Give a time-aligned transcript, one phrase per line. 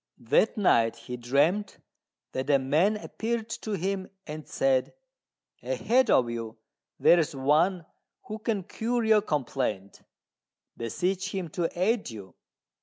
[0.17, 1.77] That night he dreamt
[2.31, 4.95] that a man appeared to him and said,
[5.61, 6.57] "Ahead of you
[6.99, 7.85] there is one
[8.23, 10.01] who can cure your complaint:
[10.75, 12.33] beseech him to aid you."